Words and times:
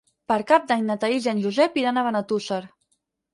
Per 0.31 0.37
Cap 0.51 0.63
d'Any 0.71 0.85
na 0.87 0.95
Thaís 1.03 1.27
i 1.27 1.31
en 1.33 1.43
Josep 1.43 1.77
iran 1.83 2.01
a 2.01 2.05
Benetússer. 2.09 2.59